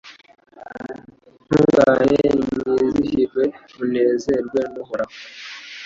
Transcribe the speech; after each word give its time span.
Ntungane 1.45 2.19
nimwizihirwe 2.57 3.43
munezezwe 3.75 4.59
n’Uhoraho 4.73 5.13